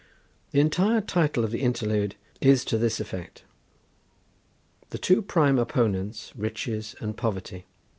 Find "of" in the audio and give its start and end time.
1.43-1.51